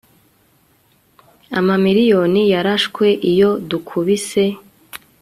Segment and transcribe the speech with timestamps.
[1.59, 4.43] amamiriyoni yarashwe iyo dukubise